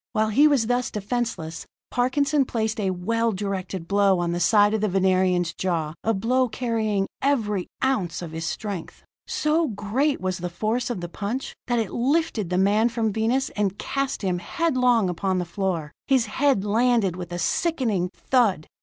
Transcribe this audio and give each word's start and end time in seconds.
While 0.13 0.29
he 0.29 0.47
was 0.47 0.65
thus 0.65 0.89
defenseless, 0.89 1.67
Parkinson 1.91 2.43
placed 2.43 2.79
a 2.79 2.89
well 2.89 3.31
directed 3.31 3.87
blow 3.87 4.17
on 4.17 4.31
the 4.31 4.39
side 4.39 4.73
of 4.73 4.81
the 4.81 4.87
Venerian's 4.87 5.53
jaw, 5.53 5.93
a 6.03 6.11
blow 6.11 6.49
carrying 6.49 7.05
every 7.21 7.67
ounce 7.83 8.23
of 8.23 8.31
his 8.31 8.45
strength. 8.47 9.03
So 9.27 9.67
great 9.67 10.19
was 10.19 10.39
the 10.39 10.49
force 10.49 10.89
of 10.89 11.01
the 11.01 11.07
punch, 11.07 11.53
that 11.67 11.77
it 11.77 11.93
lifted 11.93 12.49
the 12.49 12.57
man 12.57 12.89
from 12.89 13.13
Venus 13.13 13.49
and 13.49 13.77
cast 13.77 14.23
him 14.23 14.39
headlong 14.39 15.07
upon 15.07 15.37
the 15.37 15.45
floor. 15.45 15.91
His 16.07 16.25
head 16.25 16.65
landed 16.65 17.15
with 17.15 17.31
a 17.31 17.37
sickening 17.37 18.09
thud. 18.15 18.65